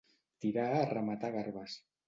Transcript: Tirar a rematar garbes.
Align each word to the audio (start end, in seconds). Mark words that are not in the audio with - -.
Tirar 0.45 0.63
a 0.79 0.81
rematar 0.95 1.33
garbes. 1.39 1.81